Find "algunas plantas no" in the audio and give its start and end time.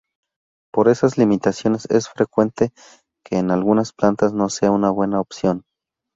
3.51-4.49